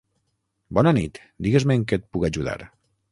Bona 0.77 0.93
nit, 0.99 1.19
digues-me 1.47 1.75
en 1.81 1.83
què 1.91 1.99
et 2.01 2.09
puc 2.17 2.25
ajudar. 2.31 2.57